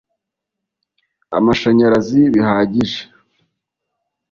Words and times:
amashanyarazi 1.37 2.21
bihagije 2.33 3.01